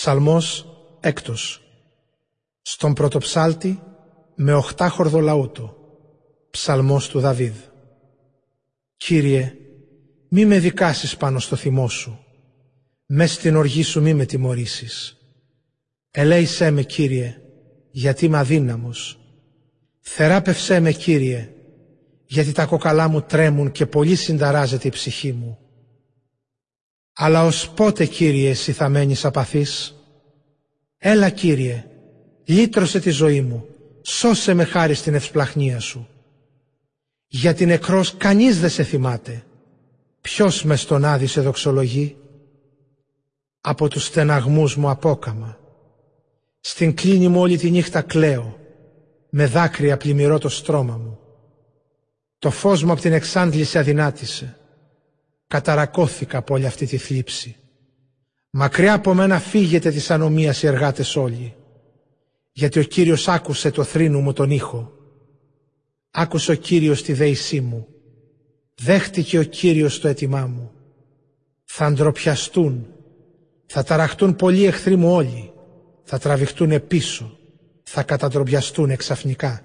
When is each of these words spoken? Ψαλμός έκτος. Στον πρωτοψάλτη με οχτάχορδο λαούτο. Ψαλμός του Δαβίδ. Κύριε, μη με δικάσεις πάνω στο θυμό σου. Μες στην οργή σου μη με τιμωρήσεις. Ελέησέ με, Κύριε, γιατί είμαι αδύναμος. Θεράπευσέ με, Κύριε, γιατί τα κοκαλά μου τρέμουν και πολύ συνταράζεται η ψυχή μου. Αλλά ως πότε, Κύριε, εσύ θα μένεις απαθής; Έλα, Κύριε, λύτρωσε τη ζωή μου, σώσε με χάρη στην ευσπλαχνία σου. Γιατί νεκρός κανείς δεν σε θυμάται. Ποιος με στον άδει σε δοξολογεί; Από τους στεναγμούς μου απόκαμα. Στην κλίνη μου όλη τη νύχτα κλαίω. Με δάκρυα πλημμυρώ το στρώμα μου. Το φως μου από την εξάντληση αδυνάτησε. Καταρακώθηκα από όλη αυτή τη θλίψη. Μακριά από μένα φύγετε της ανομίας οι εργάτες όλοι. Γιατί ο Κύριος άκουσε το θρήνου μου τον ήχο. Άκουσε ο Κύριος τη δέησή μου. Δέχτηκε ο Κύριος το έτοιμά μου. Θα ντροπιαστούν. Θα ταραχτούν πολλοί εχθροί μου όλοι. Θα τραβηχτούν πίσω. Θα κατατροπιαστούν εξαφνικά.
Ψαλμός 0.00 0.66
έκτος. 1.00 1.62
Στον 2.62 2.92
πρωτοψάλτη 2.92 3.82
με 4.34 4.54
οχτάχορδο 4.54 5.20
λαούτο. 5.20 5.76
Ψαλμός 6.50 7.08
του 7.08 7.20
Δαβίδ. 7.20 7.54
Κύριε, 8.96 9.54
μη 10.28 10.44
με 10.44 10.58
δικάσεις 10.58 11.16
πάνω 11.16 11.38
στο 11.38 11.56
θυμό 11.56 11.88
σου. 11.88 12.24
Μες 13.06 13.32
στην 13.32 13.56
οργή 13.56 13.82
σου 13.82 14.02
μη 14.02 14.14
με 14.14 14.24
τιμωρήσεις. 14.24 15.16
Ελέησέ 16.10 16.70
με, 16.70 16.82
Κύριε, 16.82 17.36
γιατί 17.90 18.24
είμαι 18.24 18.38
αδύναμος. 18.38 19.18
Θεράπευσέ 20.00 20.80
με, 20.80 20.92
Κύριε, 20.92 21.52
γιατί 22.26 22.52
τα 22.52 22.66
κοκαλά 22.66 23.08
μου 23.08 23.22
τρέμουν 23.22 23.72
και 23.72 23.86
πολύ 23.86 24.14
συνταράζεται 24.14 24.88
η 24.88 24.90
ψυχή 24.90 25.32
μου. 25.32 25.58
Αλλά 27.22 27.44
ως 27.44 27.70
πότε, 27.70 28.06
Κύριε, 28.06 28.50
εσύ 28.50 28.72
θα 28.72 28.88
μένεις 28.88 29.24
απαθής; 29.24 29.94
Έλα, 30.98 31.30
Κύριε, 31.30 31.84
λύτρωσε 32.44 33.00
τη 33.00 33.10
ζωή 33.10 33.40
μου, 33.40 33.66
σώσε 34.02 34.54
με 34.54 34.64
χάρη 34.64 34.94
στην 34.94 35.14
ευσπλαχνία 35.14 35.80
σου. 35.80 36.08
Γιατί 37.26 37.66
νεκρός 37.66 38.16
κανείς 38.16 38.60
δεν 38.60 38.70
σε 38.70 38.82
θυμάται. 38.82 39.44
Ποιος 40.20 40.64
με 40.64 40.76
στον 40.76 41.04
άδει 41.04 41.26
σε 41.26 41.40
δοξολογεί; 41.40 42.16
Από 43.60 43.88
τους 43.88 44.04
στεναγμούς 44.04 44.76
μου 44.76 44.90
απόκαμα. 44.90 45.58
Στην 46.60 46.94
κλίνη 46.94 47.28
μου 47.28 47.40
όλη 47.40 47.56
τη 47.58 47.70
νύχτα 47.70 48.02
κλαίω. 48.02 48.58
Με 49.30 49.46
δάκρυα 49.46 49.96
πλημμυρώ 49.96 50.38
το 50.38 50.48
στρώμα 50.48 50.96
μου. 50.96 51.18
Το 52.38 52.50
φως 52.50 52.82
μου 52.82 52.92
από 52.92 53.00
την 53.00 53.12
εξάντληση 53.12 53.78
αδυνάτησε. 53.78 54.59
Καταρακώθηκα 55.50 56.38
από 56.38 56.54
όλη 56.54 56.66
αυτή 56.66 56.86
τη 56.86 56.96
θλίψη. 56.96 57.56
Μακριά 58.50 58.94
από 58.94 59.14
μένα 59.14 59.38
φύγετε 59.38 59.90
της 59.90 60.10
ανομίας 60.10 60.62
οι 60.62 60.66
εργάτες 60.66 61.16
όλοι. 61.16 61.54
Γιατί 62.52 62.78
ο 62.78 62.82
Κύριος 62.82 63.28
άκουσε 63.28 63.70
το 63.70 63.84
θρήνου 63.84 64.20
μου 64.20 64.32
τον 64.32 64.50
ήχο. 64.50 64.92
Άκουσε 66.10 66.50
ο 66.50 66.54
Κύριος 66.54 67.02
τη 67.02 67.12
δέησή 67.12 67.60
μου. 67.60 67.86
Δέχτηκε 68.74 69.38
ο 69.38 69.42
Κύριος 69.42 70.00
το 70.00 70.08
έτοιμά 70.08 70.46
μου. 70.46 70.70
Θα 71.64 71.92
ντροπιαστούν. 71.92 72.86
Θα 73.66 73.82
ταραχτούν 73.82 74.36
πολλοί 74.36 74.64
εχθροί 74.64 74.96
μου 74.96 75.12
όλοι. 75.12 75.52
Θα 76.02 76.18
τραβηχτούν 76.18 76.86
πίσω. 76.86 77.38
Θα 77.82 78.02
κατατροπιαστούν 78.02 78.90
εξαφνικά. 78.90 79.64